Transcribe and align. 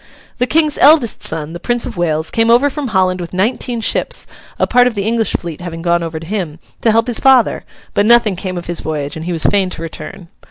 The 0.39 0.47
King's 0.47 0.79
eldest 0.79 1.21
son, 1.21 1.53
the 1.53 1.59
Prince 1.59 1.85
of 1.85 1.95
Wales, 1.95 2.31
came 2.31 2.49
over 2.49 2.71
from 2.71 2.87
Holland 2.87 3.21
with 3.21 3.33
nineteen 3.35 3.81
ships 3.81 4.25
(a 4.57 4.65
part 4.65 4.87
of 4.87 4.95
the 4.95 5.03
English 5.05 5.33
fleet 5.33 5.61
having 5.61 5.83
gone 5.83 6.01
over 6.01 6.19
to 6.19 6.25
him) 6.25 6.57
to 6.81 6.89
help 6.89 7.05
his 7.05 7.19
father; 7.19 7.63
but 7.93 8.07
nothing 8.07 8.35
came 8.35 8.57
of 8.57 8.65
his 8.65 8.79
voyage, 8.79 9.15
and 9.15 9.25
he 9.25 9.31
was 9.31 9.45
fain 9.45 9.69
to 9.69 9.81
return. 9.83 10.29